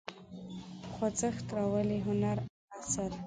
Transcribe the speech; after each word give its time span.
په 0.81 0.87
خوځښت 0.95 1.45
راولي 1.55 1.99
هنري 2.05 2.45
نثر. 2.79 3.11